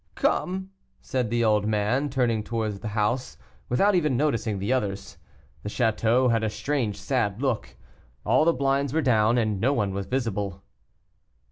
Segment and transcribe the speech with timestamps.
[0.15, 3.37] "Come," said the old man, turning towards the house,
[3.69, 5.19] without even noticing the others.
[5.61, 7.75] The château had a strange sad look;
[8.25, 10.63] all the blinds were down, and no one was visible.